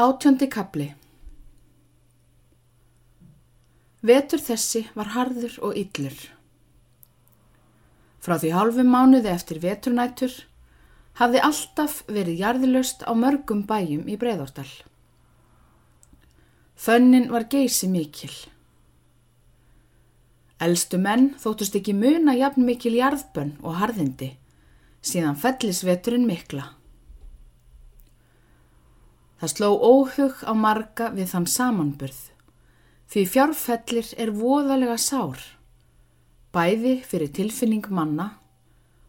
Átjöndi 0.00 0.46
kapli 0.48 0.86
Vetur 4.00 4.40
þessi 4.40 4.86
var 4.96 5.10
harður 5.12 5.58
og 5.68 5.76
yllur. 5.76 6.16
Frá 8.24 8.38
því 8.40 8.54
hálfum 8.56 8.88
mánuði 8.88 9.28
eftir 9.34 9.60
veturnætur 9.60 10.32
hafði 11.20 11.44
alltaf 11.44 12.00
verið 12.08 12.40
jarðilöst 12.40 13.04
á 13.04 13.12
mörgum 13.12 13.66
bæjum 13.68 14.08
í 14.08 14.16
Breiðortal. 14.16 14.70
Fönnin 16.72 17.28
var 17.28 17.44
geysi 17.52 17.92
mikil. 17.92 18.32
Elstu 20.56 20.96
menn 20.96 21.34
þóttust 21.36 21.76
ekki 21.76 21.92
muna 21.92 22.32
jafn 22.40 22.64
mikil 22.64 22.96
jarðbönn 22.96 23.58
og 23.60 23.76
harðindi 23.76 24.38
síðan 25.04 25.36
fellisveturinn 25.36 26.24
mikla. 26.24 26.72
Það 29.42 29.50
sló 29.50 29.68
óhug 29.74 30.42
á 30.46 30.54
marga 30.54 31.08
við 31.10 31.32
þann 31.32 31.46
samanburð, 31.50 32.18
því 33.10 33.22
fjárfellir 33.26 34.10
er 34.14 34.30
voðalega 34.30 34.94
sár, 35.02 35.40
bæði 36.54 37.00
fyrir 37.02 37.32
tilfinning 37.34 37.88
manna 37.90 38.28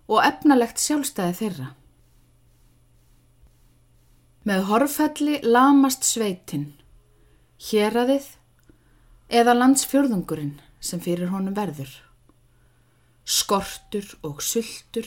og 0.09 0.23
efnalegt 0.25 0.81
sjálfstæði 0.81 1.35
þeirra. 1.37 1.67
Með 4.49 4.65
horfelli 4.71 5.35
lamast 5.45 6.07
sveitin, 6.07 6.71
héradið 7.69 8.25
eða 9.29 9.53
landsfjörðungurinn 9.59 10.55
sem 10.81 11.03
fyrir 11.03 11.29
honum 11.29 11.53
verður. 11.53 11.91
Skortur 13.21 14.09
og 14.25 14.41
sultur, 14.41 15.05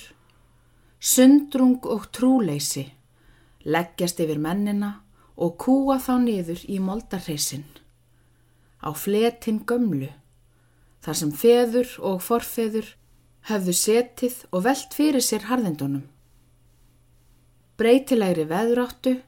sundrung 1.03 1.83
og 1.83 2.07
trúleysi 2.15 2.87
leggjast 3.67 4.23
yfir 4.23 4.39
mennina 4.39 4.93
og 5.37 5.57
kúa 5.61 5.99
þá 6.01 6.15
niður 6.25 6.63
í 6.69 6.79
moldarreisin. 6.81 7.67
Á 8.81 8.91
fletin 8.97 9.63
gömlu, 9.69 10.11
þar 11.05 11.19
sem 11.21 11.33
feður 11.33 11.91
og 12.11 12.23
forfeður 12.25 12.93
höfðu 13.51 13.75
setið 13.79 14.39
og 14.51 14.65
velt 14.67 14.97
fyrir 14.97 15.25
sér 15.25 15.47
harðendunum. 15.51 16.07
Breytilegri 17.77 18.47
veðráttu, 18.49 19.19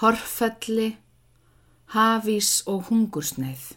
horfelli, 0.00 0.94
hafís 1.92 2.62
og 2.70 2.88
hungursneið. 2.88 3.74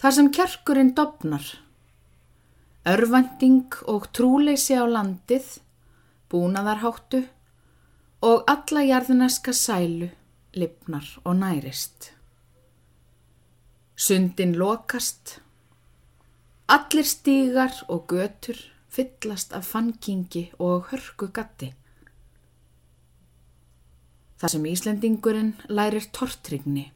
Þar 0.00 0.16
sem 0.16 0.30
kjarkurinn 0.32 0.94
dopnar, 0.96 1.44
örvending 2.88 3.74
og 3.92 4.06
trúleysi 4.16 4.76
á 4.76 4.84
landið, 4.88 5.58
búnaðarháttu, 6.32 7.26
og 8.20 8.44
alla 8.46 8.82
jarðuneska 8.84 9.52
sælu 9.56 10.08
lipnar 10.54 11.06
og 11.24 11.36
nærist. 11.36 12.12
Sundin 13.96 14.54
lokast, 14.56 15.40
allir 16.68 17.04
stígar 17.04 17.84
og 17.88 18.12
götur 18.12 18.58
fyllast 18.88 19.52
af 19.52 19.64
fankingi 19.64 20.52
og 20.58 20.90
hörku 20.90 21.30
gatti. 21.32 21.74
Það 24.40 24.48
sem 24.48 24.64
Íslendingurinn 24.64 25.52
lærir 25.68 26.08
tortrygni. 26.12 26.92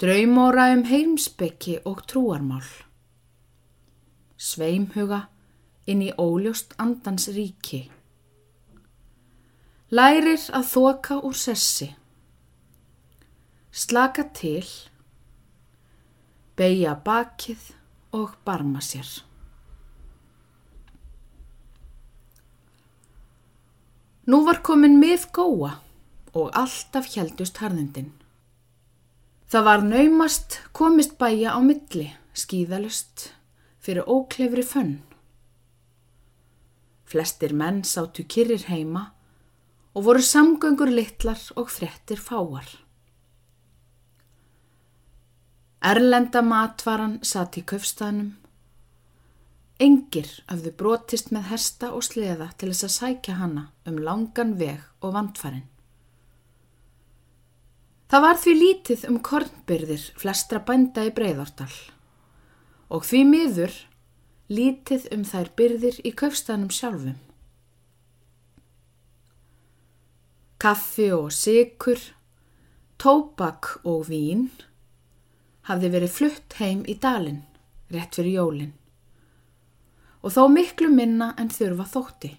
Draumóra 0.00 0.72
um 0.74 0.84
heimsbyggi 0.84 1.78
og 1.84 2.02
trúarmál. 2.10 2.66
Sveimhuga 4.36 5.28
inn 5.86 6.02
í 6.02 6.10
óljóst 6.18 6.74
andans 6.78 7.28
ríki 7.28 7.90
Lærir 9.90 10.38
að 10.54 10.68
þoka 10.70 11.16
úr 11.26 11.34
sessi. 11.34 11.88
Slaka 13.74 14.22
til. 14.38 14.62
Beigja 16.54 16.92
bakið 16.94 17.72
og 18.14 18.36
barma 18.46 18.78
sér. 18.86 19.10
Nú 24.30 24.44
var 24.46 24.62
komin 24.62 25.00
mið 25.02 25.26
góa 25.34 25.74
og 26.38 26.54
alltaf 26.54 27.10
heldust 27.16 27.58
harðindin. 27.58 28.12
Það 29.50 29.66
var 29.66 29.82
naumast 29.82 30.60
komist 30.70 31.18
bæja 31.18 31.50
á 31.50 31.58
milli, 31.58 32.12
skýðalust, 32.30 33.32
fyrir 33.82 34.06
óklefri 34.06 34.62
fönn. 34.62 35.00
Flestir 37.10 37.58
menn 37.58 37.82
sátu 37.82 38.22
kyrrir 38.22 38.70
heima 38.70 39.08
og 39.94 40.04
voru 40.06 40.22
samgöngur 40.22 40.90
litlar 40.92 41.40
og 41.56 41.70
frettir 41.70 42.20
fáar. 42.20 42.68
Erlenda 45.80 46.42
matvaran 46.44 47.18
satt 47.24 47.56
í 47.56 47.64
köfstanum. 47.64 48.34
Engir 49.80 50.28
hafðu 50.50 50.74
brotist 50.76 51.30
með 51.32 51.46
hesta 51.54 51.88
og 51.96 52.04
sleða 52.04 52.50
til 52.60 52.68
þess 52.68 52.86
að 52.86 52.96
sækja 52.96 53.36
hana 53.38 53.62
um 53.88 53.96
langan 53.96 54.58
veg 54.60 54.82
og 55.00 55.14
vandfærin. 55.16 55.64
Það 58.10 58.24
var 58.26 58.38
því 58.42 58.54
lítið 58.58 59.06
um 59.08 59.18
kornbyrðir 59.24 60.04
flestra 60.20 60.60
bænda 60.66 61.06
í 61.06 61.14
breyðortal 61.16 61.72
og 62.90 63.06
því 63.06 63.20
miður 63.30 63.74
lítið 64.50 65.06
um 65.14 65.24
þær 65.24 65.50
byrðir 65.56 66.00
í 66.04 66.12
köfstanum 66.18 66.72
sjálfum. 66.74 67.16
Kaffi 70.60 71.06
og 71.16 71.30
sykur, 71.32 72.00
tóbak 73.00 73.78
og 73.88 74.10
vín 74.10 74.50
hafði 75.70 75.88
verið 75.94 76.12
flutt 76.12 76.56
heim 76.58 76.82
í 76.84 76.98
dalin, 77.00 77.40
rétt 77.88 78.18
fyrir 78.18 78.36
jólin 78.36 78.74
og 80.20 80.34
þó 80.34 80.42
miklu 80.52 80.90
minna 80.92 81.30
en 81.40 81.48
þurfa 81.48 81.86
þótti. 81.94 82.30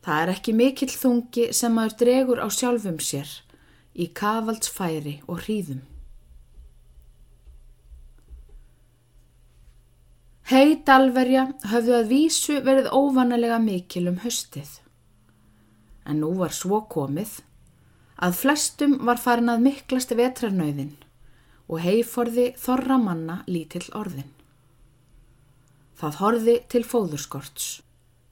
Það 0.00 0.22
er 0.22 0.32
ekki 0.32 0.56
mikill 0.56 0.94
þungi 0.94 1.46
sem 1.52 1.76
maður 1.76 1.98
dregur 2.02 2.40
á 2.40 2.48
sjálfum 2.48 2.96
sér 3.04 3.34
í 3.92 4.08
kavaldsfæri 4.16 5.18
og 5.28 5.44
hríðum. 5.44 5.84
Heit 10.48 10.88
alverja 10.88 11.50
höfðu 11.68 11.98
að 12.00 12.12
vísu 12.14 12.62
verið 12.64 12.88
óvanalega 12.96 13.58
mikil 13.60 14.06
um 14.08 14.22
höstið 14.22 14.78
en 16.08 16.22
nú 16.22 16.32
var 16.38 16.54
svo 16.56 16.80
komið 16.90 17.38
að 18.24 18.40
flestum 18.40 18.96
var 19.06 19.20
farin 19.22 19.52
að 19.52 19.64
miklast 19.68 20.14
vetrarnauðin 20.18 20.96
og 21.68 21.84
heiforði 21.84 22.48
þorra 22.58 22.96
manna 22.98 23.42
lítill 23.46 23.86
orðin. 23.94 24.30
Það 25.98 26.18
horði 26.22 26.56
til 26.72 26.84
fóðurskorts, 26.86 27.68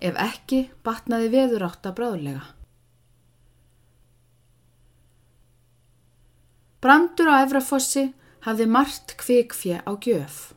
ef 0.00 0.18
ekki 0.22 0.66
batnaði 0.86 1.32
veður 1.34 1.66
átt 1.68 1.88
að 1.88 1.96
bráðlega. 2.00 2.44
Brandur 6.82 7.32
á 7.32 7.42
Efrafossi 7.42 8.10
hafði 8.46 8.66
margt 8.70 9.16
kvikfje 9.18 9.80
á 9.82 9.92
gjöf 9.98 10.52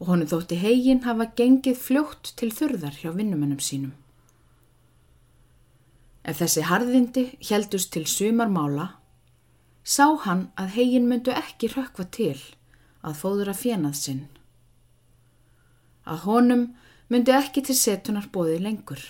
og 0.00 0.08
honum 0.12 0.28
þótti 0.28 0.56
hegin 0.60 1.02
hafa 1.04 1.28
gengið 1.36 1.76
fljótt 1.80 2.32
til 2.40 2.50
þurðar 2.56 2.96
hjá 3.00 3.10
vinnumennum 3.12 3.60
sínum. 3.60 3.92
Ef 6.30 6.38
þessi 6.38 6.62
harðindi 6.68 7.22
heldust 7.48 7.90
til 7.94 8.04
sumarmála, 8.06 8.86
sá 9.82 10.06
hann 10.26 10.44
að 10.60 10.76
hegin 10.76 11.08
myndu 11.10 11.32
ekki 11.34 11.72
rökva 11.72 12.04
til 12.14 12.36
að 13.02 13.16
fóður 13.18 13.50
að 13.50 13.62
fjenað 13.64 13.96
sinn. 13.98 14.20
Að 16.06 16.22
honum 16.28 16.62
myndu 17.10 17.34
ekki 17.34 17.64
til 17.66 17.74
setunar 17.74 18.28
bóði 18.30 18.60
lengur. 18.62 19.02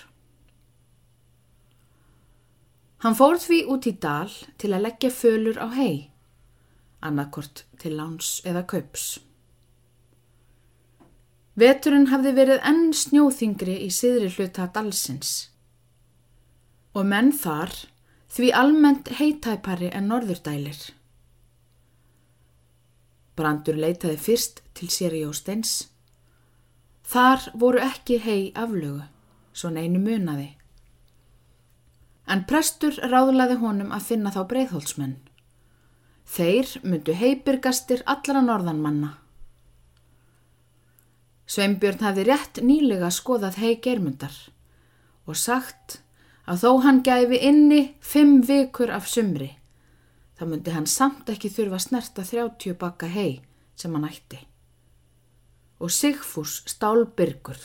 Hann 3.05 3.17
fór 3.17 3.37
því 3.41 3.61
út 3.75 3.89
í 3.89 3.95
dal 4.01 4.33
til 4.61 4.73
að 4.73 4.87
leggja 4.87 5.13
fölur 5.13 5.61
á 5.61 5.69
hei, 5.77 6.09
annarkort 7.05 7.67
til 7.81 7.99
láns 8.01 8.39
eða 8.49 8.65
kaups. 8.69 9.19
Veturinn 11.61 12.09
hafði 12.09 12.37
verið 12.41 12.67
enn 12.73 12.93
snjóþingri 12.97 13.81
í 13.85 13.93
siðri 13.93 14.33
hluta 14.33 14.71
dalsins 14.73 15.51
og 16.95 17.07
menn 17.07 17.31
þar 17.33 17.75
því 18.31 18.51
almennt 18.55 19.11
heitæpari 19.19 19.91
en 19.95 20.11
norðurdælir. 20.11 20.81
Brandur 23.39 23.79
leitaði 23.81 24.19
fyrst 24.21 24.61
til 24.77 24.91
sér 24.93 25.17
í 25.17 25.25
ósteins. 25.27 25.89
Þar 27.11 27.47
voru 27.59 27.81
ekki 27.83 28.21
hei 28.23 28.51
aflögu, 28.55 29.07
svo 29.53 29.71
neinu 29.75 30.03
munaði. 30.03 30.51
En 32.31 32.45
prestur 32.47 32.95
ráðlaði 33.11 33.57
honum 33.63 33.91
að 33.97 34.07
finna 34.13 34.31
þá 34.35 34.45
breyðholtsmenn. 34.53 35.17
Þeir 36.31 36.77
myndu 36.85 37.17
heibirgastir 37.19 38.05
allra 38.07 38.43
norðanmanna. 38.45 39.17
Sveimbjörn 41.51 42.05
hafði 42.07 42.29
rétt 42.29 42.61
nýlega 42.63 43.09
skoðað 43.11 43.59
hei 43.59 43.73
germundar 43.83 44.37
og 45.27 45.35
sagt 45.35 45.99
að 46.51 46.65
þó 46.65 46.71
hann 46.85 47.03
gæfi 47.07 47.39
inni 47.47 47.81
fimm 48.03 48.41
vikur 48.43 48.91
af 48.91 49.07
sumri, 49.07 49.53
þá 50.35 50.47
myndi 50.51 50.75
hann 50.75 50.89
samt 50.91 51.29
ekki 51.31 51.51
þurfa 51.53 51.79
snerta 51.85 52.25
30 52.27 52.75
bakka 52.81 53.07
hei 53.07 53.43
sem 53.79 53.95
hann 53.95 54.09
ætti. 54.09 54.41
Og 55.81 55.93
Sigfús 55.95 56.61
stálbyrgur. 56.69 57.61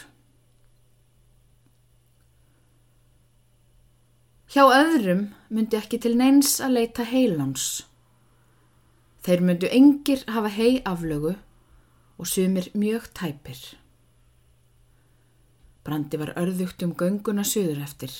Hjá 4.54 4.64
öðrum 4.70 5.26
myndi 5.50 5.76
ekki 5.82 6.00
til 6.00 6.14
neins 6.16 6.60
að 6.64 6.78
leita 6.78 7.04
heiláns. 7.10 7.84
Þeir 9.26 9.42
myndu 9.42 9.72
engir 9.74 10.22
hafa 10.30 10.54
hei 10.54 10.78
aflögu 10.86 11.34
og 12.22 12.30
sumir 12.30 12.70
mjög 12.78 13.10
tæpir. 13.18 13.58
Brandi 15.84 16.22
var 16.22 16.36
örðugt 16.38 16.86
um 16.86 16.94
gönguna 16.96 17.44
söður 17.44 17.82
eftir. 17.84 18.14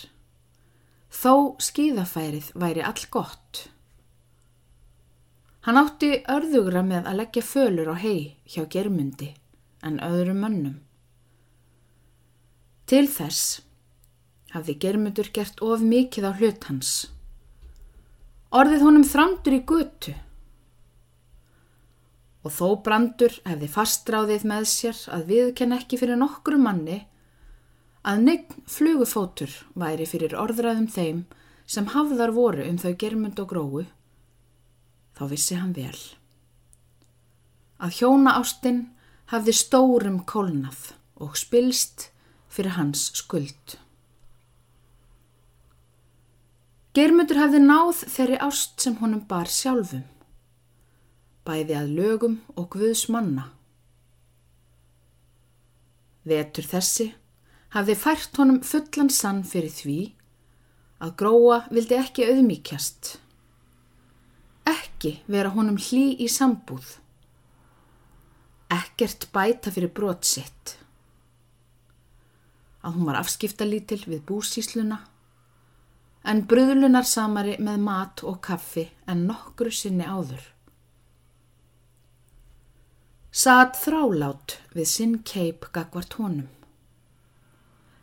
Þó 1.12 1.58
skíðafærið 1.62 2.52
væri 2.60 2.84
all 2.86 3.06
gott. 3.12 3.66
Hann 5.66 5.80
átti 5.82 6.12
örðugra 6.30 6.84
með 6.86 7.08
að 7.10 7.20
leggja 7.22 7.42
fölur 7.46 7.90
á 7.90 7.96
hei 7.98 8.38
hjá 8.46 8.66
germundi 8.70 9.32
en 9.86 9.98
öðrum 10.04 10.44
mönnum. 10.44 10.76
Til 12.86 13.08
þess 13.10 13.62
hafði 14.54 14.76
germundur 14.84 15.32
gert 15.34 15.62
of 15.66 15.82
mikið 15.82 16.30
á 16.30 16.32
hlut 16.38 16.68
hans. 16.70 16.92
Orðið 18.54 18.86
honum 18.86 19.08
þrandur 19.10 19.58
í 19.58 19.64
götu 19.66 20.14
og 22.46 22.54
þó 22.54 22.68
brandur 22.86 23.34
hefði 23.48 23.68
fastráðið 23.74 24.46
með 24.52 24.68
sér 24.70 25.00
að 25.16 25.26
viðkenn 25.32 25.74
ekki 25.80 25.98
fyrir 25.98 26.20
nokkru 26.22 26.60
manni 26.62 27.00
að 28.06 28.22
negn 28.28 28.66
flugufótur 28.70 29.52
væri 29.74 30.06
fyrir 30.10 30.36
orðræðum 30.38 30.88
þeim 30.94 31.24
sem 31.66 31.88
hafðar 31.94 32.34
voru 32.36 32.66
um 32.70 32.78
þau 32.78 32.94
germund 33.02 33.40
og 33.42 33.50
gróu, 33.50 33.86
þá 35.18 35.24
vissi 35.32 35.58
hann 35.58 35.74
vel. 35.74 35.98
Að 37.82 37.98
hjóna 38.00 38.36
ástinn 38.40 38.84
hafði 39.34 39.56
stórum 39.58 40.22
kólnað 40.30 40.94
og 41.18 41.36
spilst 41.40 42.10
fyrir 42.48 42.78
hans 42.78 43.10
skuld. 43.18 43.80
Germundur 46.96 47.42
hafði 47.42 47.60
náð 47.66 48.06
þeirri 48.08 48.38
ást 48.46 48.78
sem 48.86 48.96
honum 49.02 49.26
bar 49.28 49.50
sjálfum 49.52 50.06
bæði 51.46 51.76
að 51.78 51.92
lögum 51.94 52.40
og 52.58 52.72
guðs 52.74 53.06
manna. 53.14 53.52
Vetur 56.26 56.66
þessi 56.66 57.12
hafði 57.76 57.96
fært 58.00 58.38
honum 58.40 58.62
fullan 58.64 59.12
sann 59.12 59.44
fyrir 59.44 59.74
því 59.76 60.00
að 61.04 61.16
gróa 61.20 61.58
vildi 61.76 61.98
ekki 62.00 62.28
auðmíkjast. 62.30 63.18
Ekki 64.66 65.18
vera 65.28 65.52
honum 65.54 65.78
hlý 65.78 66.06
í 66.24 66.30
sambúð. 66.32 66.96
Ekkert 68.72 69.28
bæta 69.36 69.74
fyrir 69.76 69.92
brotsitt. 69.94 70.78
Að 72.86 72.96
hún 72.96 73.10
var 73.10 73.20
afskiptalítil 73.20 74.02
við 74.08 74.24
búsísluna 74.30 75.02
en 76.26 76.42
bröðlunar 76.50 77.06
samari 77.06 77.60
með 77.62 77.82
mat 77.86 78.24
og 78.26 78.40
kaffi 78.46 78.88
en 79.12 79.28
nokkru 79.30 79.70
sinni 79.74 80.08
áður. 80.08 80.42
Satt 83.36 83.76
þrálát 83.84 84.62
við 84.74 84.88
sinn 84.90 85.18
keip 85.28 85.68
gagvart 85.76 86.16
honum. 86.22 86.55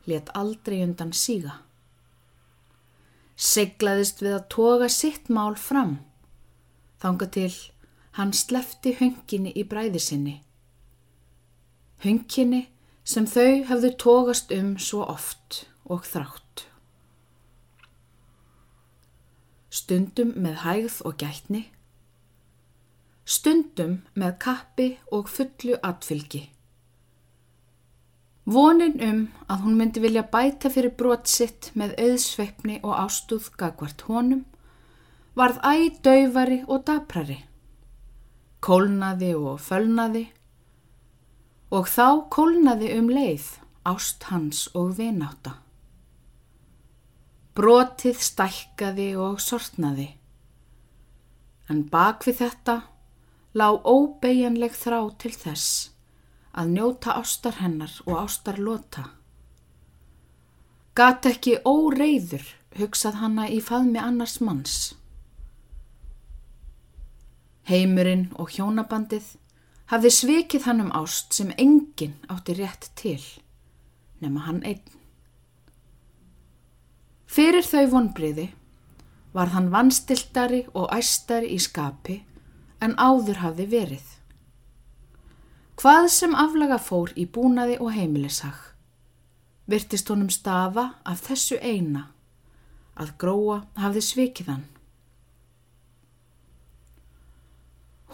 Let 0.06 0.32
aldrei 0.34 0.82
undan 0.82 1.12
síga. 1.14 1.60
Seglaðist 3.36 4.22
við 4.22 4.36
að 4.38 4.48
toga 4.54 4.88
sitt 4.90 5.30
mál 5.30 5.54
fram. 5.58 5.98
Þanga 7.02 7.28
til 7.34 7.52
hann 8.18 8.32
slefti 8.36 8.94
hönginni 8.98 9.54
í 9.56 9.64
bræði 9.66 10.02
sinni. 10.02 10.36
Hönginni 12.02 12.66
sem 13.04 13.26
þau 13.26 13.64
hafðu 13.70 13.92
tógast 13.98 14.52
um 14.54 14.74
svo 14.78 15.06
oft 15.06 15.64
og 15.86 16.06
þrátt. 16.06 16.66
Stundum 19.72 20.34
með 20.36 20.58
hægð 20.66 20.98
og 21.08 21.16
gætni 21.22 21.64
stundum 23.24 24.00
með 24.18 24.34
kappi 24.42 24.88
og 25.14 25.30
fullu 25.30 25.78
atfylgi. 25.82 26.48
Vonin 28.42 28.96
um 29.06 29.18
að 29.46 29.60
hún 29.62 29.76
myndi 29.78 30.00
vilja 30.02 30.24
bæta 30.26 30.70
fyrir 30.72 30.90
brot 30.98 31.28
sitt 31.30 31.68
með 31.78 31.94
auðsveipni 32.02 32.80
og 32.82 32.96
ástúð 32.98 33.52
gagvart 33.54 34.02
honum 34.08 34.42
varð 35.38 35.60
æg 35.62 36.00
dauvari 36.02 36.58
og 36.66 36.82
daprari, 36.88 37.38
kólnaði 38.58 39.30
og 39.38 39.62
fölnaði 39.62 40.24
og 41.70 41.86
þá 41.86 42.08
kólnaði 42.34 42.90
um 42.98 43.12
leið 43.14 43.46
ást 43.86 44.26
hans 44.32 44.66
og 44.74 44.98
vináta. 44.98 45.54
Brotið 47.54 48.18
stækkaði 48.26 49.08
og 49.22 49.38
sortnaði, 49.44 50.08
en 51.70 51.86
bak 51.94 52.26
við 52.26 52.42
þetta 52.42 52.76
lág 53.54 53.86
óbeigjanleg 53.86 54.74
þrá 54.74 55.00
til 55.22 55.34
þess 55.36 55.91
að 56.52 56.72
njóta 56.76 57.16
ástar 57.16 57.58
hennar 57.62 57.92
og 58.06 58.16
ástar 58.24 58.58
lota. 58.60 59.08
Gat 60.94 61.26
ekki 61.26 61.58
óreiður 61.64 62.44
hugsað 62.76 63.20
hanna 63.22 63.48
í 63.48 63.60
faðmi 63.64 64.00
annars 64.00 64.38
manns. 64.44 64.76
Heimurinn 67.68 68.26
og 68.36 68.52
hjónabandið 68.52 69.36
hafði 69.92 70.10
svikið 70.16 70.66
hann 70.68 70.82
um 70.84 70.90
ást 70.96 71.32
sem 71.36 71.52
enginn 71.56 72.18
átti 72.32 72.56
rétt 72.58 72.90
til, 72.98 73.22
nema 74.20 74.44
hann 74.48 74.60
einn. 74.66 74.82
Fyrir 77.32 77.64
þau 77.64 77.86
vonbriði 77.94 78.50
var 79.32 79.54
hann 79.54 79.70
vanstiltari 79.72 80.66
og 80.76 80.90
æstari 80.92 81.54
í 81.54 81.60
skapi 81.62 82.18
en 82.84 82.96
áður 83.00 83.40
hafði 83.40 83.68
verið. 83.72 84.04
Hvað 85.82 86.04
sem 86.14 86.34
aflaga 86.38 86.76
fór 86.78 87.10
í 87.18 87.24
búnaði 87.26 87.74
og 87.82 87.88
heimilisag, 87.90 88.54
virtist 89.66 90.12
honum 90.12 90.28
stafa 90.30 90.84
af 91.02 91.24
þessu 91.24 91.56
eina, 91.58 92.04
að 92.94 93.10
gróa 93.18 93.56
hafði 93.82 94.02
svikiðan. 94.08 94.62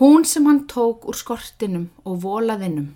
Hún 0.00 0.25
sem 0.25 0.49
hann 0.49 0.62
tók 0.73 1.04
úr 1.12 1.21
skortinum 1.21 1.87
og 2.09 2.23
volaðinum 2.25 2.88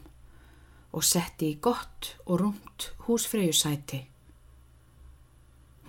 og 0.96 1.04
setti 1.04 1.52
í 1.52 1.60
gott 1.60 2.14
og 2.24 2.40
rúmt 2.40 2.88
húsfreyjusæti. 3.04 4.00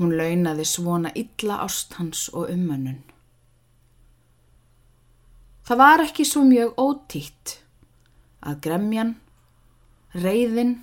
Hún 0.04 0.18
launaði 0.20 0.68
svona 0.68 1.16
illa 1.16 1.64
ást 1.64 1.96
hans 2.02 2.28
og 2.36 2.52
ummönnun. 2.52 3.00
Það 5.64 5.86
var 5.88 6.10
ekki 6.12 6.28
svo 6.28 6.44
mjög 6.52 6.76
ótítt 6.76 7.63
að 8.44 8.60
gremjan, 8.66 9.16
reyðin, 10.14 10.76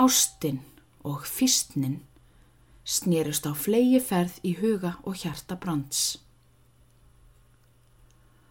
ástinn 0.00 0.62
og 1.04 1.26
fýstnin 1.28 2.00
snýrust 2.84 3.48
á 3.48 3.52
flegi 3.56 4.00
ferð 4.00 4.36
í 4.44 4.54
huga 4.60 4.98
og 5.08 5.16
hjarta 5.22 5.56
brands. 5.60 6.18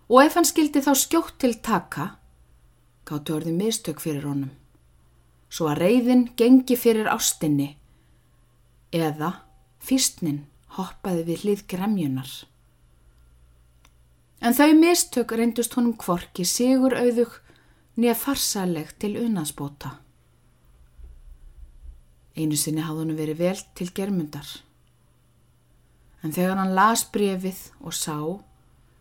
Og 0.10 0.26
ef 0.26 0.36
hann 0.38 0.48
skildi 0.48 0.82
þá 0.84 0.94
skjótt 0.98 1.38
til 1.42 1.54
taka, 1.64 2.16
gáttu 3.06 3.38
orði 3.38 3.54
mistök 3.56 4.02
fyrir 4.04 4.26
honum, 4.28 4.52
svo 5.50 5.70
að 5.72 5.84
reyðin 5.86 6.26
gengi 6.38 6.78
fyrir 6.78 7.10
ástinni 7.10 7.76
eða 8.94 9.36
fýstnin 9.82 10.44
hoppaði 10.78 11.24
við 11.30 11.46
hlið 11.46 11.64
gremjunar. 11.70 12.32
En 14.44 14.56
þau 14.58 14.74
mistök 14.76 15.32
reyndust 15.38 15.78
honum 15.78 15.96
kvorki 15.98 16.46
sigur 16.46 16.98
auðug 16.98 17.38
nýja 17.98 18.16
farsaleg 18.18 18.94
til 19.00 19.18
unansbóta. 19.22 19.98
Einu 22.34 22.58
sinni 22.58 22.82
hafði 22.82 23.04
hann 23.06 23.18
verið 23.18 23.42
vel 23.44 23.60
til 23.78 23.92
germundar. 23.94 24.48
En 26.24 26.34
þegar 26.34 26.58
hann 26.58 26.74
las 26.74 27.04
brefið 27.14 27.60
og 27.84 27.94
sá 27.94 28.18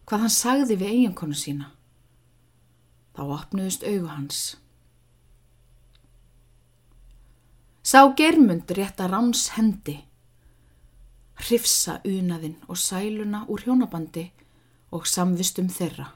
hvað 0.04 0.24
hann 0.26 0.34
sagði 0.34 0.76
við 0.76 0.90
eiginkonu 0.90 1.38
sína, 1.38 1.70
þá 3.16 3.22
opnuðust 3.38 3.86
augu 3.88 4.10
hans. 4.10 4.40
Sá 7.82 8.04
germund 8.18 8.70
rétt 8.76 9.00
að 9.00 9.14
ráns 9.14 9.48
hendi, 9.56 9.96
hrifsa 11.46 12.00
unaðinn 12.06 12.58
og 12.68 12.78
sæluna 12.78 13.46
úr 13.48 13.64
hjónabandi 13.64 14.28
og 14.92 15.08
samvistum 15.08 15.70
þeirra. 15.72 16.10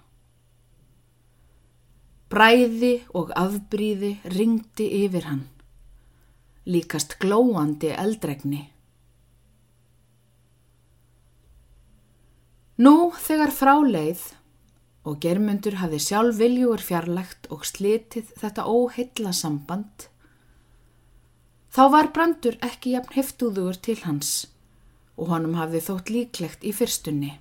Bræði 2.26 3.04
og 3.14 3.28
afbríði 3.38 4.16
ringdi 4.34 4.86
yfir 5.04 5.28
hann, 5.28 5.44
líkast 6.66 7.20
glóandi 7.22 7.92
eldregni. 7.94 8.64
Nú 12.82 13.12
þegar 13.14 13.54
frá 13.54 13.72
leið 13.78 14.24
og 15.06 15.20
germundur 15.22 15.78
hafði 15.78 16.02
sjálf 16.02 16.40
viljugur 16.42 16.82
fjarlægt 16.82 17.46
og 17.54 17.62
slitið 17.64 18.34
þetta 18.42 18.66
óheilla 18.66 19.30
samband, 19.30 20.10
þá 21.70 21.82
var 21.94 22.10
brandur 22.10 22.58
ekki 22.58 22.98
jafn 22.98 23.14
heftuður 23.20 23.78
til 23.78 24.00
hans 24.02 24.34
og 25.14 25.30
honum 25.30 25.54
hafði 25.56 25.86
þótt 25.86 26.10
líklegt 26.12 26.66
í 26.66 26.74
fyrstunni. 26.74 27.36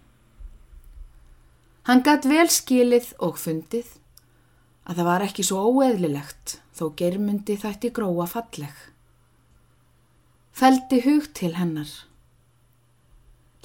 Hann 1.89 2.05
gatt 2.05 2.29
vel 2.29 2.47
skilið 2.53 3.15
og 3.25 3.41
fundið 3.41 3.89
að 4.85 4.99
það 4.99 5.09
var 5.09 5.27
ekki 5.27 5.45
svo 5.45 5.61
óeðlilegt 5.69 6.57
þó 6.77 6.89
germundi 6.99 7.57
þætti 7.61 7.93
gróa 7.95 8.27
falleg. 8.29 8.75
Feldi 10.55 11.01
hug 11.03 11.31
til 11.35 11.55
hennar 11.59 11.93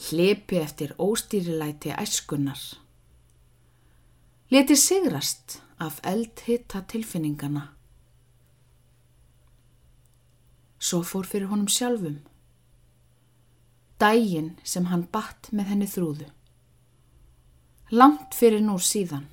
hlipi 0.09 0.57
eftir 0.57 0.95
óstýrilæti 0.99 1.93
æskunnar. 1.93 2.61
Leti 4.51 4.77
sigrast 4.77 5.61
af 5.79 6.01
eldhitta 6.05 6.81
tilfinningana. 6.89 7.69
Svo 10.79 11.03
fór 11.05 11.27
fyrir 11.29 11.51
honum 11.53 11.69
sjálfum. 11.69 12.19
Dægin 14.01 14.57
sem 14.65 14.89
hann 14.89 15.05
batt 15.13 15.53
með 15.53 15.73
henni 15.73 15.89
þrúðu. 15.95 16.31
Langt 17.91 18.35
fyrir 18.35 18.65
nú 18.65 18.79
síðan. 18.81 19.29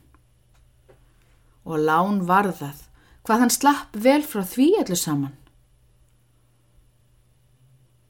Og 1.68 1.84
lán 1.84 2.22
varðað 2.28 2.86
hvað 3.28 3.44
hann 3.44 3.52
slapp 3.52 3.98
vel 4.06 4.22
frá 4.24 4.46
því 4.48 4.68
allir 4.82 5.00
saman. 5.00 5.36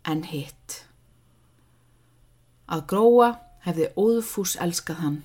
En 0.06 0.22
hitt. 0.30 0.84
Að 2.70 2.86
gróa 2.92 3.32
hefði 3.66 3.90
óðfús 3.98 4.54
elskað 4.62 5.02
hann. 5.02 5.18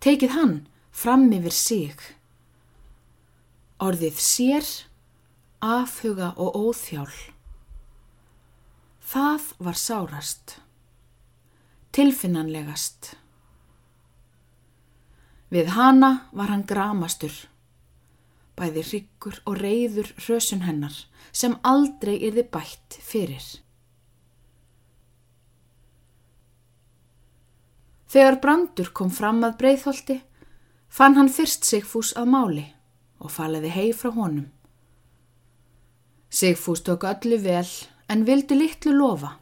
Tekið 0.00 0.32
hann 0.32 0.56
fram 0.96 1.28
yfir 1.36 1.54
sig. 1.54 2.00
Orðið 3.82 4.20
sér, 4.22 4.68
afhuga 5.60 6.32
og 6.40 6.56
óþjál. 6.56 7.12
Það 9.06 9.52
var 9.60 9.76
sárast. 9.78 10.56
Tilfinnanlegast. 11.92 13.12
Við 15.56 15.70
hana 15.72 16.08
var 16.36 16.50
hann 16.52 16.66
gramastur. 16.68 17.32
Bæði 18.56 18.82
ryggur 18.90 19.36
og 19.48 19.54
reyður 19.62 20.10
hrösun 20.18 20.66
hennar 20.66 20.96
sem 21.32 21.54
aldrei 21.64 22.18
yrði 22.28 22.42
bætt 22.52 22.96
fyrir. 23.00 23.44
Þegar 28.12 28.36
Brandur 28.42 28.90
kom 28.98 29.08
fram 29.10 29.40
að 29.48 29.56
breyðholti 29.62 30.16
fann 30.98 31.16
hann 31.16 31.32
fyrst 31.32 31.64
Sigfús 31.68 32.12
að 32.20 32.28
máli 32.34 32.64
og 33.20 33.32
faliði 33.32 33.70
hei 33.76 33.88
frá 33.96 34.12
honum. 34.12 34.50
Sigfús 36.28 36.84
tók 36.84 37.06
öllu 37.08 37.38
vel 37.46 37.70
en 38.12 38.26
vildi 38.28 38.58
litlu 38.60 38.92
lofa. 38.98 39.32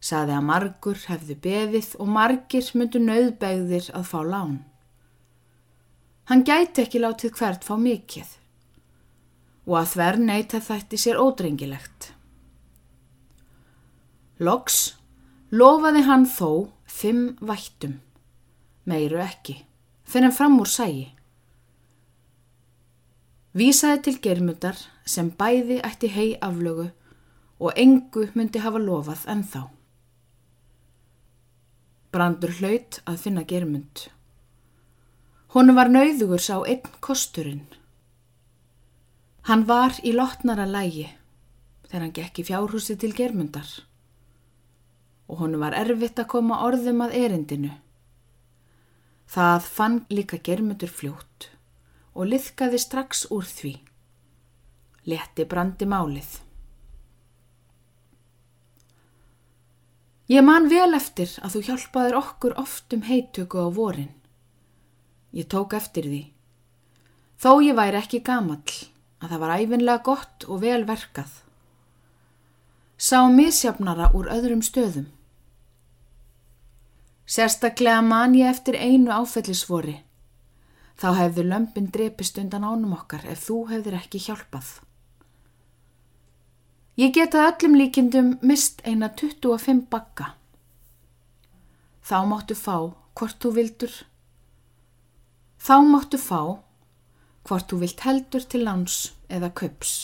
Saði 0.00 0.38
að 0.38 0.48
margur 0.48 1.04
hefðu 1.10 1.36
beðið 1.44 1.92
og 2.00 2.10
margir 2.16 2.72
myndu 2.72 3.02
nöðbegðir 3.04 3.92
að 3.92 4.08
fá 4.14 4.18
lán. 4.24 4.56
Hann 6.26 6.42
gæti 6.42 6.82
ekki 6.82 6.98
látið 7.02 7.36
hvert 7.38 7.62
fá 7.62 7.76
mikið 7.78 8.32
og 9.66 9.76
að 9.80 9.90
þver 9.92 10.16
neyta 10.22 10.60
þætti 10.62 10.98
sér 10.98 11.18
ódrengilegt. 11.22 12.12
Loks 14.42 14.96
lofaði 15.50 16.02
hann 16.06 16.26
þó 16.30 16.50
fimm 16.86 17.36
vættum, 17.40 18.00
meiru 18.86 19.22
ekki, 19.22 19.60
fyrir 20.06 20.30
en 20.30 20.34
fram 20.34 20.58
úr 20.62 20.70
sægi. 20.70 21.06
Vísaði 23.56 24.02
til 24.04 24.16
germundar 24.26 24.82
sem 25.06 25.30
bæði 25.30 25.78
ætti 25.86 26.10
hei 26.12 26.28
aflögu 26.44 26.90
og 27.56 27.78
engu 27.80 28.26
myndi 28.34 28.60
hafa 28.60 28.82
lofað 28.82 29.24
ennþá. 29.32 29.62
Brandur 32.12 32.52
hlaut 32.58 33.00
að 33.06 33.22
finna 33.22 33.46
germund. 33.48 34.10
Honu 35.56 35.72
var 35.72 35.88
nauðugur 35.88 36.42
sá 36.44 36.58
einn 36.68 36.82
kosturinn. 37.00 37.62
Hann 39.48 39.62
var 39.64 39.94
í 40.04 40.10
lotnara 40.12 40.66
lægi 40.68 41.06
þegar 41.86 42.02
hann 42.02 42.12
gekk 42.18 42.40
í 42.42 42.44
fjárhúsi 42.44 42.96
til 43.00 43.14
germundar 43.16 43.70
og 45.30 45.40
honum 45.40 45.62
var 45.64 45.72
erfitt 45.78 46.20
að 46.20 46.28
koma 46.34 46.58
orðum 46.66 47.00
að 47.06 47.14
erindinu. 47.22 47.70
Það 49.32 49.70
fann 49.78 49.96
líka 50.12 50.42
germutur 50.50 50.92
fljótt 50.92 51.48
og 52.12 52.28
liðkaði 52.34 52.82
strax 52.84 53.24
úr 53.32 53.48
því. 53.48 53.72
Letti 55.08 55.48
brandi 55.48 55.88
málið. 55.88 56.36
Ég 60.36 60.44
man 60.44 60.68
vel 60.68 60.92
eftir 61.00 61.32
að 61.40 61.56
þú 61.56 61.66
hjálpaður 61.70 62.20
okkur 62.20 62.60
oft 62.60 62.92
um 62.92 63.08
heitöku 63.08 63.64
á 63.64 63.72
vorin. 63.72 64.12
Ég 65.32 65.48
tók 65.50 65.74
eftir 65.74 66.06
því. 66.06 66.22
Þó 67.40 67.50
ég 67.64 67.76
væri 67.76 68.00
ekki 68.00 68.22
gamall 68.24 68.76
að 69.20 69.32
það 69.32 69.42
var 69.42 69.54
æfinlega 69.58 70.04
gott 70.06 70.46
og 70.48 70.62
vel 70.62 70.84
verkað. 70.88 71.42
Sá 72.96 73.26
misjafnara 73.28 74.12
úr 74.16 74.30
öðrum 74.32 74.62
stöðum. 74.64 75.10
Sérstaklega 77.26 78.00
man 78.06 78.36
ég 78.38 78.48
eftir 78.48 78.78
einu 78.78 79.10
áfellisvori. 79.12 79.98
Þá 80.96 81.08
hefðu 81.18 81.44
lömpin 81.44 81.90
drepist 81.92 82.38
undan 82.40 82.64
ánum 82.64 82.94
okkar 82.96 83.26
ef 83.28 83.48
þú 83.48 83.66
hefðir 83.72 83.98
ekki 83.98 84.22
hjálpað. 84.28 84.68
Ég 86.96 87.12
getað 87.12 87.50
öllum 87.50 87.74
líkindum 87.76 88.28
mist 88.40 88.80
eina 88.88 89.10
25 89.12 89.82
bakka. 89.92 90.30
Þá 92.00 92.18
máttu 92.30 92.56
fá 92.56 92.94
hvort 93.18 93.36
þú 93.42 93.52
vildur. 93.58 93.92
Þá 95.66 95.76
máttu 95.82 96.18
fá 96.22 96.40
hvort 97.46 97.70
þú 97.70 97.80
vilt 97.80 98.02
heldur 98.06 98.44
til 98.46 98.62
lands 98.62 98.96
eða 99.26 99.48
köps. 99.50 99.94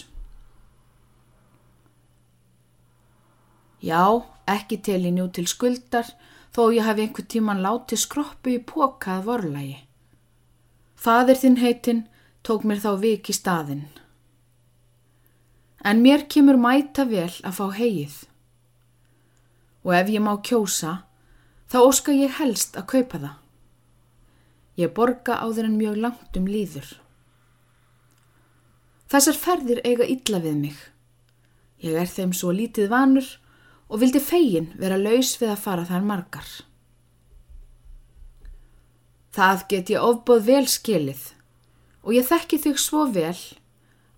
Já, 3.82 4.22
ekki 4.50 4.80
til 4.82 5.04
í 5.06 5.12
njú 5.14 5.28
til 5.34 5.46
skuldar 5.50 6.08
þó 6.54 6.64
ég 6.74 6.86
hafi 6.86 7.04
einhver 7.06 7.26
tíman 7.30 7.62
látið 7.62 8.02
skroppu 8.02 8.56
í 8.56 8.62
pokað 8.72 9.22
vorlægi. 9.28 9.76
Fadir 10.98 11.38
þinn 11.38 11.58
heitinn 11.62 12.02
tók 12.46 12.66
mér 12.66 12.82
þá 12.82 12.92
vik 13.02 13.30
í 13.30 13.34
staðinn. 13.38 13.86
En 15.86 16.02
mér 16.02 16.26
kemur 16.30 16.58
mæta 16.58 17.06
vel 17.10 17.30
að 17.42 17.56
fá 17.58 17.66
heið. 17.78 18.16
Og 19.86 19.94
ef 19.98 20.10
ég 20.14 20.22
má 20.26 20.34
kjósa, 20.42 21.06
þá 21.70 21.78
óska 21.82 22.14
ég 22.14 22.38
helst 22.38 22.78
að 22.78 22.90
kaupa 22.94 23.22
það. 23.22 23.41
Ég 24.80 24.92
borga 24.96 25.36
á 25.36 25.46
þeirra 25.52 25.72
mjög 25.72 26.00
langt 26.00 26.38
um 26.40 26.48
líður. 26.48 26.88
Þessar 29.12 29.36
ferðir 29.36 29.82
eiga 29.84 30.08
illa 30.08 30.40
við 30.40 30.56
mig. 30.56 30.76
Ég 31.84 31.98
er 32.00 32.08
þeim 32.08 32.32
svo 32.32 32.52
lítið 32.56 32.88
vanur 32.92 33.28
og 33.92 34.00
vildi 34.00 34.22
fegin 34.24 34.70
vera 34.80 34.96
laus 34.96 35.34
við 35.40 35.52
að 35.52 35.64
fara 35.66 35.84
þar 35.88 36.06
margar. 36.08 36.48
Það 39.32 39.64
get 39.68 39.90
ég 39.92 40.04
ofbóð 40.04 40.46
vel 40.48 40.64
skilið 40.68 41.26
og 42.02 42.16
ég 42.16 42.28
þekki 42.28 42.60
þig 42.64 42.80
svo 42.80 43.04
vel 43.12 43.36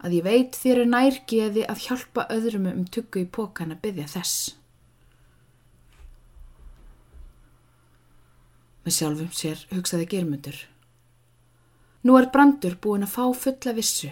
að 0.05 0.19
ég 0.19 0.27
veit 0.27 0.59
þér 0.59 0.85
er 0.85 0.91
nærgeði 0.91 1.65
að 1.71 1.83
hjálpa 1.89 2.27
öðrum 2.35 2.69
um 2.71 2.85
tuggu 2.87 3.25
í 3.25 3.31
pókan 3.31 3.75
að 3.75 3.83
byggja 3.87 4.07
þess. 4.15 4.55
Með 8.85 8.97
sjálfum 8.99 9.33
sér 9.33 9.61
hugsaði 9.73 10.07
germundur. 10.13 10.57
Nú 12.05 12.19
er 12.21 12.29
brandur 12.33 12.77
búin 12.77 13.07
að 13.07 13.15
fá 13.15 13.25
fulla 13.33 13.73
vissu. 13.73 14.11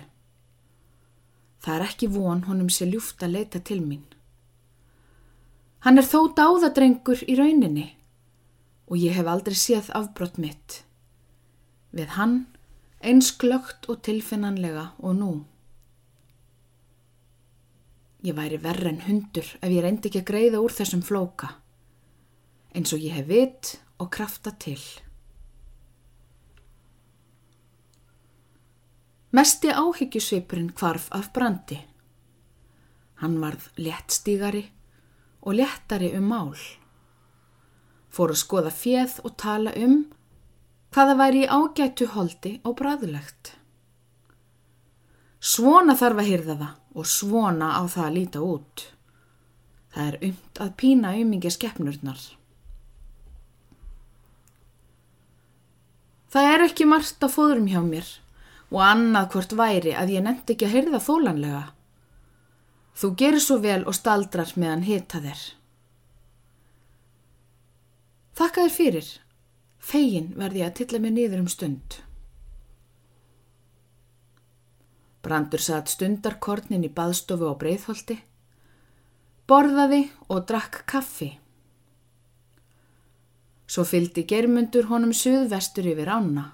Það 1.63 1.75
er 1.75 1.85
ekki 1.91 2.09
von 2.15 2.41
honum 2.49 2.71
sér 2.73 2.89
ljúft 2.95 3.21
að 3.23 3.37
leita 3.37 3.61
til 3.61 3.83
mín. 3.85 4.07
Hann 5.85 6.01
er 6.01 6.07
þó 6.09 6.33
dáðadrengur 6.39 7.21
í 7.29 7.37
rauninni 7.37 7.91
og 8.89 8.97
ég 9.01 9.15
hef 9.17 9.29
aldrei 9.29 9.59
séð 9.59 9.93
afbrott 9.99 10.41
mitt. 10.41 10.83
Við 11.93 12.17
hann 12.17 12.37
eins 13.03 13.33
glögt 13.37 13.89
og 13.93 14.01
tilfinnanlega 14.07 14.93
og 15.03 15.17
nú. 15.19 15.33
Ég 18.23 18.37
væri 18.39 18.61
verre 18.63 18.89
en 18.89 19.03
hundur 19.05 19.45
ef 19.59 19.69
ég 19.69 19.83
reyndi 19.83 20.09
ekki 20.09 20.23
að 20.23 20.29
greiða 20.31 20.61
úr 20.63 20.73
þessum 20.73 21.03
flóka, 21.03 21.57
eins 22.73 22.95
og 22.95 23.03
ég 23.03 23.19
hef 23.19 23.27
vit 23.27 23.73
og 24.03 24.11
krafta 24.13 24.53
til. 24.59 24.83
Mesti 29.33 29.71
áhyggjusvipurinn 29.73 30.75
kvarf 30.77 31.09
af 31.17 31.31
brandi. 31.33 31.79
Hann 33.23 33.39
varð 33.41 33.71
léttstígari 33.79 34.67
og 35.43 35.55
léttari 35.55 36.13
um 36.19 36.29
mál. 36.29 36.57
fór 38.13 38.35
að 38.35 38.43
skoða 38.43 38.71
fjöð 38.77 39.15
og 39.25 39.37
tala 39.41 39.73
um 39.81 40.05
hvaða 40.93 41.15
væri 41.17 41.45
í 41.47 41.49
ágætu 41.49 42.11
holdi 42.13 42.53
og 42.69 42.77
bræðilegt. 42.77 43.55
Svona 45.41 45.97
þarf 45.97 46.21
að 46.21 46.29
hyrða 46.29 46.57
það 46.61 46.99
og 47.01 47.09
svona 47.09 47.71
á 47.81 47.83
það 47.89 48.05
að 48.07 48.17
líta 48.19 48.43
út. 48.45 48.85
Það 49.95 50.11
er 50.11 50.19
umt 50.29 50.61
að 50.61 50.75
pína 50.83 51.15
umingja 51.23 51.53
skeppnurnar. 51.57 52.21
Það 56.33 56.51
er 56.51 56.63
ekki 56.65 56.89
margt 56.89 57.25
að 57.25 57.35
fóðrum 57.35 57.67
hjá 57.69 57.81
mér 57.85 58.11
og 58.73 58.79
annað 58.87 59.27
hvort 59.35 59.51
væri 59.57 59.93
að 59.93 60.15
ég 60.15 60.23
nefndi 60.25 60.55
ekki 60.55 60.69
að 60.69 60.77
hyrða 60.77 61.01
þólanlega. 61.05 61.65
Þú 62.97 63.11
gerir 63.21 63.45
svo 63.45 63.59
vel 63.61 63.83
og 63.85 63.97
staldrar 63.97 64.55
meðan 64.57 64.87
hita 64.87 65.21
þér. 65.21 65.43
Þakka 68.39 68.65
þér 68.65 68.75
fyrir. 68.79 69.11
Fegin 69.83 70.33
verði 70.39 70.65
að 70.65 70.75
tilla 70.79 71.03
mig 71.03 71.13
niður 71.13 71.43
um 71.43 71.51
stund. 71.53 71.99
Brandur 75.23 75.63
satt 75.63 75.93
stundarkornin 75.93 76.87
í 76.87 76.91
baðstofu 76.91 77.53
á 77.53 77.55
breyðholti, 77.61 78.17
borðaði 79.47 80.07
og 80.33 80.47
drakk 80.49 80.83
kaffi. 80.89 81.35
Svo 83.73 83.87
fyldi 83.89 84.27
germundur 84.29 84.91
honum 84.91 85.15
suðvestur 85.17 85.87
yfir 85.95 86.11
ána. 86.13 86.51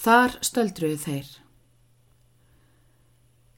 Þar 0.00 0.38
stöldruðu 0.46 1.00
þeir. 1.02 1.32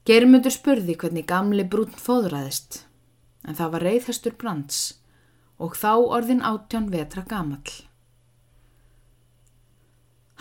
Germundur 0.09 0.51
spurði 0.51 0.97
hvernig 0.99 1.27
gamli 1.29 1.63
brún 1.63 1.93
fóðraðist, 1.95 2.81
en 3.47 3.55
það 3.55 3.71
var 3.75 3.85
reyðhestur 3.87 4.35
brands 4.41 4.81
og 5.61 5.77
þá 5.77 5.93
orðin 6.17 6.43
átján 6.43 6.89
vetra 6.91 7.23
gamall. 7.29 7.77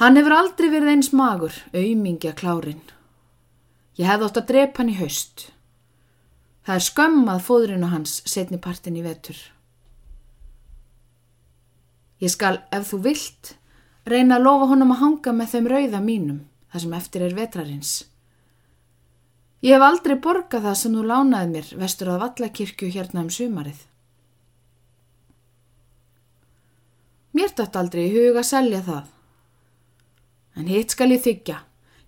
Hann 0.01 0.17
hefur 0.17 0.33
aldrei 0.33 0.71
verið 0.73 0.95
eins 0.95 1.13
magur, 1.13 1.55
auðmingja 1.77 2.33
klárin. 2.41 2.83
Ég 4.01 4.09
hefði 4.09 4.27
ótt 4.27 4.43
að 4.43 4.51
drepa 4.51 4.81
hann 4.81 4.95
í 4.95 4.99
haust. 4.99 5.51
Það 6.65 6.79
er 6.81 6.87
skömmað 6.89 7.47
fóðrinu 7.47 7.95
hans 7.95 8.19
setni 8.25 8.59
partin 8.59 8.97
í 8.97 9.05
vetur. 9.05 9.37
Ég 12.21 12.33
skal, 12.33 12.61
ef 12.69 12.91
þú 12.91 13.01
vilt, 13.07 13.55
reyna 14.09 14.37
að 14.37 14.47
lofa 14.47 14.71
honum 14.75 14.95
að 14.95 15.03
hanga 15.05 15.33
með 15.37 15.53
þeim 15.55 15.69
rauða 15.73 16.01
mínum, 16.05 16.41
það 16.73 16.85
sem 16.85 16.97
eftir 16.99 17.25
er 17.25 17.37
vetrarins. 17.39 17.93
Ég 19.65 19.77
hef 19.77 19.85
aldrei 19.85 20.17
borgað 20.17 20.67
það 20.69 20.77
sem 20.81 20.97
þú 20.97 21.07
lánaði 21.09 21.53
mér 21.55 21.71
vestur 21.81 22.13
að 22.13 22.23
vallakirkju 22.25 22.91
hérna 22.93 23.25
um 23.25 23.33
sumarið. 23.33 23.81
Mér 27.37 27.53
dætt 27.57 27.77
aldrei 27.77 28.07
í 28.09 28.15
huga 28.15 28.41
að 28.41 28.49
selja 28.51 28.81
það. 28.85 29.11
En 30.59 30.71
hitt 30.71 30.97
skal 30.97 31.13
ég 31.13 31.23
þykja. 31.25 31.61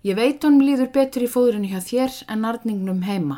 Ég 0.03 0.17
veit 0.19 0.43
honum 0.43 0.65
líður 0.65 0.89
betur 0.93 1.23
í 1.23 1.29
fóðrinu 1.31 1.69
hjá 1.71 1.79
þér 1.79 2.17
en 2.33 2.49
arningnum 2.49 3.05
heima. 3.07 3.37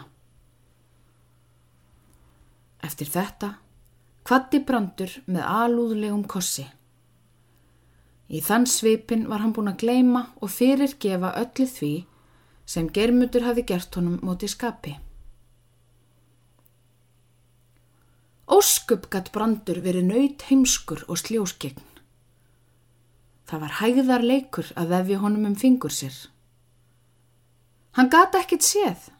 Eftir 2.82 3.12
þetta 3.12 3.52
kvatti 4.26 4.60
brandur 4.66 5.12
með 5.30 5.46
alúðlegum 5.46 6.26
kossi. 6.26 6.66
Í 8.26 8.42
þann 8.42 8.66
svipin 8.66 9.28
var 9.30 9.44
hann 9.44 9.54
búin 9.54 9.70
að 9.70 9.84
gleima 9.84 10.24
og 10.42 10.50
fyrirgefa 10.50 11.36
öllu 11.44 11.68
því 11.70 11.94
sem 12.66 12.90
germutur 12.90 13.46
hafi 13.46 13.62
gert 13.70 13.94
honum 14.00 14.18
móti 14.26 14.50
skapi. 14.50 14.96
Óskup 18.50 19.10
gatt 19.14 19.32
brandur 19.34 19.82
verið 19.86 20.10
nöyt 20.10 20.46
heimskur 20.50 21.06
og 21.06 21.22
sljóskegn. 21.22 21.82
Það 23.46 23.62
var 23.62 23.74
hægðar 23.80 24.26
leikur 24.26 24.72
að 24.74 24.94
vefja 24.96 25.22
honum 25.22 25.52
um 25.52 25.58
fingur 25.58 25.94
sér. 25.94 26.16
Hann 27.94 28.10
gata 28.10 28.42
ekkit 28.42 28.66
séð. 28.66 29.12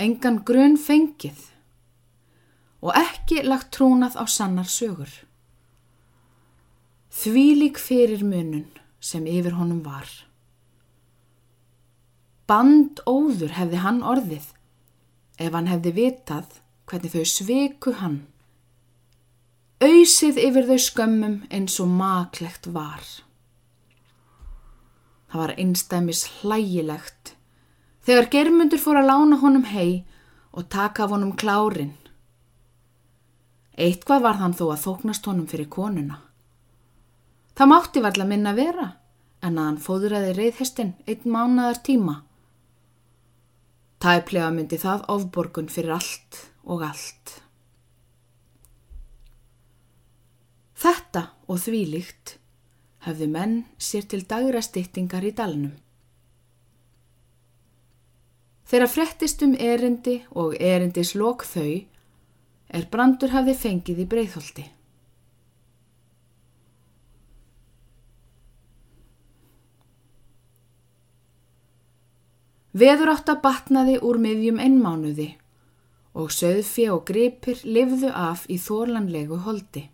Engan 0.00 0.40
grunn 0.48 0.80
fengið 0.80 1.53
og 2.84 2.92
ekki 2.98 3.40
lagt 3.46 3.72
trúnað 3.72 4.18
á 4.20 4.24
sannar 4.28 4.68
sögur. 4.68 5.08
Þvílik 7.14 7.80
fyrir 7.80 8.24
munun 8.26 8.68
sem 9.00 9.24
yfir 9.30 9.56
honum 9.56 9.80
var. 9.86 10.08
Band 12.44 13.00
óður 13.08 13.54
hefði 13.56 13.80
hann 13.80 14.02
orðið 14.04 14.50
ef 15.40 15.54
hann 15.56 15.70
hefði 15.70 15.94
vitað 15.96 16.60
hvernig 16.90 17.14
þau 17.14 17.24
sveiku 17.30 17.94
hann. 18.02 18.18
Auðsið 19.80 20.40
yfir 20.42 20.68
þau 20.68 20.80
skömmum 20.84 21.38
eins 21.48 21.78
og 21.80 21.88
maklegt 21.88 22.68
var. 22.76 23.00
Það 25.32 25.40
var 25.40 25.56
einstæmis 25.58 26.26
hlægilegt 26.40 27.34
þegar 28.04 28.30
germundur 28.34 28.82
fór 28.82 29.00
að 29.00 29.08
lána 29.08 29.40
honum 29.40 29.64
hei 29.72 30.04
og 30.52 30.68
taka 30.68 31.06
af 31.06 31.16
honum 31.16 31.32
klárin. 31.40 31.96
Eitthvað 33.74 34.22
var 34.22 34.38
þann 34.38 34.54
þó 34.54 34.66
að 34.70 34.82
þóknast 34.84 35.26
honum 35.26 35.48
fyrir 35.50 35.68
konuna. 35.70 36.20
Það 37.54 37.70
mátti 37.70 38.02
varla 38.02 38.26
minna 38.26 38.52
vera 38.54 38.86
en 39.44 39.58
að 39.58 39.66
hann 39.68 39.80
fóðraði 39.82 40.34
reyðhestin 40.38 40.94
einn 41.10 41.30
mánadar 41.30 41.80
tíma. 41.86 42.20
Tæplega 44.02 44.50
myndi 44.54 44.78
það 44.78 45.06
ofborgun 45.14 45.70
fyrir 45.72 45.96
allt 45.96 46.40
og 46.64 46.84
allt. 46.86 47.38
Þetta 50.84 51.28
og 51.48 51.60
því 51.62 51.80
líkt 51.94 52.36
hefðu 53.06 53.28
menn 53.32 53.56
sér 53.78 54.06
til 54.08 54.22
dagra 54.28 54.62
styttingar 54.64 55.24
í 55.24 55.32
dalnum. 55.36 55.72
Þegar 58.64 58.90
frettist 58.90 59.42
um 59.44 59.54
erindi 59.60 60.22
og 60.32 60.56
erindis 60.60 61.14
lok 61.18 61.44
þau 61.46 61.84
er 62.68 62.88
brandur 62.90 63.34
hafði 63.34 63.54
fengið 63.58 64.00
í 64.04 64.08
breyðholti. 64.10 64.64
Veður 72.74 73.12
átt 73.12 73.28
að 73.30 73.42
batnaði 73.44 73.98
úr 74.02 74.18
miðjum 74.18 74.58
ennmánuði 74.58 75.28
og 76.18 76.32
söðfi 76.34 76.88
og 76.90 77.04
gripir 77.06 77.60
livðu 77.62 78.10
af 78.10 78.48
í 78.50 78.56
þórlanlegu 78.58 79.38
holdi. 79.46 79.84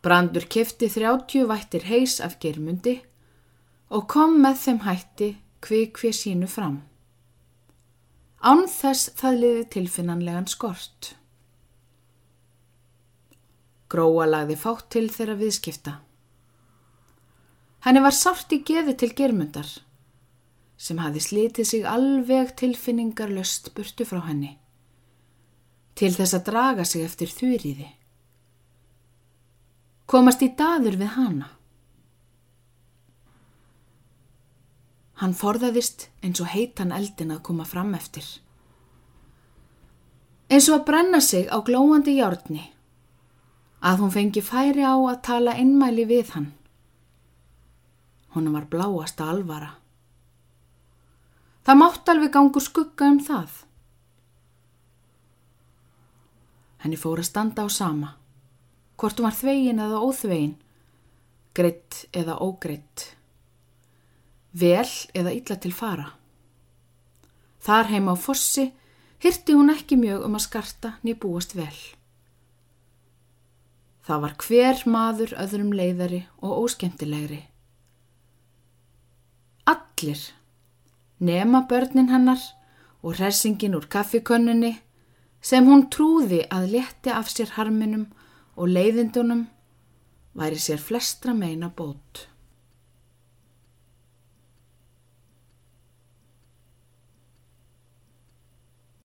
Brandur 0.00 0.46
kefti 0.48 0.88
þrjátjú 0.92 1.44
vættir 1.50 1.84
heis 1.90 2.20
af 2.24 2.38
germundi 2.40 3.00
og 3.92 4.06
kom 4.12 4.36
með 4.40 4.60
þeim 4.64 4.82
hætti 4.86 5.30
kvik 5.64 6.00
hvið 6.00 6.16
sínu 6.22 6.48
fram. 6.48 6.78
Án 8.46 8.68
þess 8.70 9.08
það 9.18 9.38
liði 9.42 9.62
tilfinnanlegan 9.74 10.44
skort. 10.46 11.16
Gróa 13.90 14.26
lagði 14.28 14.56
fátt 14.60 14.86
til 14.94 15.08
þeirra 15.10 15.34
viðskipta. 15.40 15.94
Henni 17.86 18.02
var 18.04 18.14
sárt 18.14 18.54
í 18.54 18.60
geði 18.66 18.94
til 18.98 19.10
germundar 19.18 19.72
sem 20.76 20.98
hafi 21.00 21.22
slítið 21.24 21.66
sig 21.66 21.86
alveg 21.88 22.52
tilfinningar 22.60 23.30
löst 23.32 23.72
burtu 23.74 24.04
frá 24.04 24.20
henni, 24.26 24.52
til 25.96 26.12
þess 26.12 26.36
að 26.36 26.46
draga 26.50 26.84
sig 26.84 27.06
eftir 27.06 27.32
þurriði. 27.32 27.88
Komast 30.06 30.44
í 30.44 30.52
daður 30.54 31.00
við 31.00 31.14
hana. 31.16 31.48
Hann 35.16 35.32
forðaðist 35.32 36.10
eins 36.20 36.42
og 36.44 36.50
heitan 36.52 36.92
eldin 36.92 37.32
að 37.32 37.44
koma 37.48 37.64
fram 37.64 37.94
eftir. 37.96 38.26
Eins 40.52 40.68
og 40.68 40.80
að 40.80 40.84
brenna 40.90 41.20
sig 41.24 41.48
á 41.48 41.58
glóandi 41.64 42.18
hjárni, 42.18 42.66
að 43.80 44.04
hún 44.04 44.12
fengi 44.12 44.42
færi 44.44 44.84
á 44.84 44.94
að 44.94 45.22
tala 45.24 45.56
innmæli 45.56 46.04
við 46.06 46.34
hann. 46.36 46.52
Hún 48.36 48.52
var 48.52 48.68
bláasta 48.68 49.30
alvara. 49.32 49.72
Það 51.64 51.80
mátt 51.80 52.12
alveg 52.12 52.30
gangu 52.36 52.60
skugga 52.62 53.08
um 53.10 53.18
það. 53.18 53.50
Henni 56.84 57.00
fór 57.00 57.24
að 57.24 57.30
standa 57.32 57.64
á 57.64 57.68
sama. 57.72 58.12
Hvort 59.00 59.18
hún 59.18 59.26
var 59.26 59.34
þvegin 59.40 59.82
eða 59.82 60.04
óþvegin, 60.04 60.54
greitt 61.56 62.04
eða 62.12 62.36
ógreitt, 62.44 63.15
vel 64.52 64.88
eða 65.14 65.34
illa 65.34 65.56
til 65.56 65.72
fara. 65.72 66.10
Þar 67.60 67.90
heima 67.90 68.14
á 68.14 68.16
fossi 68.16 68.70
hyrti 69.22 69.56
hún 69.56 69.72
ekki 69.72 69.98
mjög 69.98 70.26
um 70.26 70.36
að 70.38 70.46
skarta 70.46 70.92
niður 71.02 71.22
búast 71.24 71.56
vel. 71.56 71.76
Það 74.06 74.22
var 74.22 74.34
hver 74.46 74.82
maður 74.86 75.32
öðrum 75.42 75.72
leiðari 75.74 76.20
og 76.38 76.60
óskemtilegri. 76.62 77.40
Allir 79.66 80.20
nema 81.18 81.64
börnin 81.66 82.12
hennar 82.12 82.42
og 83.02 83.16
hrersingin 83.16 83.74
úr 83.74 83.88
kaffikönnunni 83.90 84.76
sem 85.42 85.66
hún 85.66 85.88
trúði 85.90 86.44
að 86.50 86.70
létti 86.76 87.10
af 87.10 87.32
sér 87.32 87.56
harminum 87.56 88.06
og 88.54 88.70
leiðindunum 88.70 89.46
væri 90.38 90.58
sér 90.60 90.78
flestra 90.82 91.34
meina 91.34 91.72
bót. 91.74 92.28